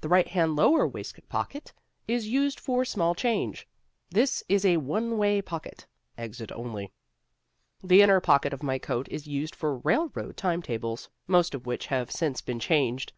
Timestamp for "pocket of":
8.22-8.62